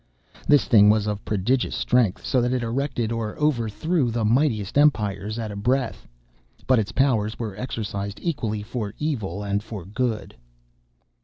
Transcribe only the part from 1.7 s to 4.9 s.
strength, so that it erected or overthrew the mightiest